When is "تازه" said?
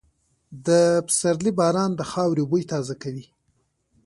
2.71-2.95